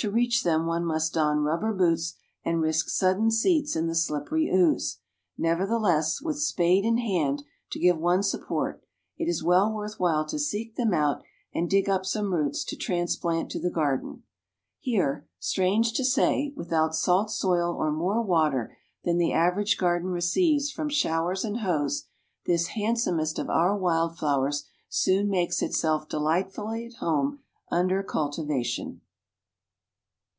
To 0.00 0.10
reach 0.12 0.42
them 0.44 0.66
one 0.66 0.84
must 0.84 1.14
don 1.14 1.38
rubber 1.40 1.72
boots 1.72 2.16
and 2.44 2.60
risk 2.60 2.90
sudden 2.90 3.30
seats 3.30 3.74
in 3.74 3.86
the 3.86 3.94
slippery 3.94 4.50
ooze; 4.54 4.98
nevertheless, 5.38 6.20
with 6.20 6.38
spade 6.38 6.84
in 6.84 6.98
hand 6.98 7.44
to 7.70 7.78
give 7.78 7.96
one 7.96 8.22
support, 8.22 8.84
it 9.16 9.26
is 9.26 9.42
well 9.42 9.72
worth 9.72 9.98
while 9.98 10.26
to 10.26 10.38
seek 10.38 10.76
them 10.76 10.92
out 10.92 11.22
and 11.54 11.70
dig 11.70 11.88
up 11.88 12.04
some 12.04 12.34
roots 12.34 12.62
to 12.66 12.76
transplant 12.76 13.48
to 13.52 13.58
the 13.58 13.70
garden. 13.70 14.22
Here, 14.80 15.26
strange 15.38 15.94
to 15.94 16.04
say, 16.04 16.52
without 16.54 16.94
salt 16.94 17.30
soil 17.30 17.72
or 17.74 17.90
more 17.90 18.20
water 18.20 18.76
than 19.02 19.16
the 19.16 19.32
average 19.32 19.78
garden 19.78 20.10
receives 20.10 20.70
from 20.70 20.90
showers 20.90 21.42
and 21.42 21.60
hose, 21.60 22.04
this 22.44 22.66
handsomest 22.66 23.38
of 23.38 23.48
our 23.48 23.74
wild 23.74 24.18
flowers 24.18 24.66
soon 24.90 25.30
makes 25.30 25.62
itself 25.62 26.06
delightfully 26.06 26.84
at 26.84 26.96
home 26.96 27.38
under 27.70 28.02
cultivation." 28.02 29.00